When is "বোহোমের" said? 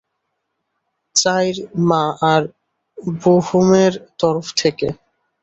3.21-3.93